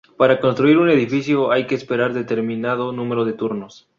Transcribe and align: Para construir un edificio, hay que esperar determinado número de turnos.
Para 0.17 0.39
construir 0.41 0.77
un 0.79 0.89
edificio, 0.89 1.51
hay 1.51 1.67
que 1.67 1.75
esperar 1.75 2.11
determinado 2.13 2.91
número 2.91 3.23
de 3.23 3.33
turnos. 3.33 3.87